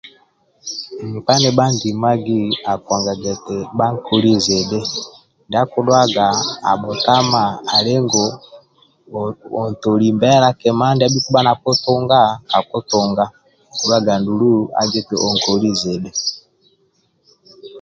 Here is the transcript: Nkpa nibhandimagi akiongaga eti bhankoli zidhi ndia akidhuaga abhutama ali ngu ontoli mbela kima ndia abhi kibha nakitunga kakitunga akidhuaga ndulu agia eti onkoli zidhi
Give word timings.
Nkpa 1.09 1.33
nibhandimagi 1.41 2.41
akiongaga 2.71 3.27
eti 3.35 3.57
bhankoli 3.77 4.31
zidhi 4.45 4.79
ndia 5.47 5.59
akidhuaga 5.63 6.27
abhutama 6.71 7.43
ali 7.75 7.93
ngu 8.03 8.25
ontoli 9.61 10.07
mbela 10.17 10.47
kima 10.59 10.85
ndia 10.93 11.07
abhi 11.09 11.19
kibha 11.25 11.41
nakitunga 11.45 12.21
kakitunga 12.49 13.23
akidhuaga 13.69 14.13
ndulu 14.21 14.51
agia 14.79 14.99
eti 15.01 15.15
onkoli 15.27 15.69
zidhi 15.81 16.11